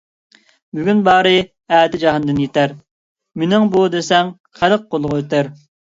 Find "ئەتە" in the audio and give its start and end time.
1.79-1.99